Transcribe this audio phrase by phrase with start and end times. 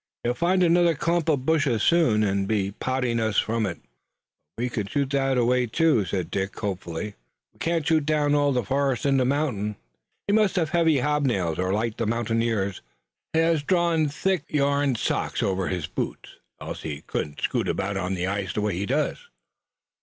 [0.23, 3.77] He'll find another clump of bushes soon and be potting us from it."
[4.57, 7.13] "But we can shoot that away too," said Dick hopefully.
[7.53, 9.75] "We can't shoot down all the forests on the mountain.
[10.25, 12.81] He must have heavy hobnails, or, like the mountaineers,
[13.33, 18.15] he has drawn thick yarn socks over his boots, else he couldn't scoot about on
[18.15, 19.27] the ice the way he does."